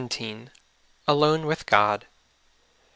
[0.11, 0.47] XVII.
[1.07, 2.07] ALONE WITH GOD.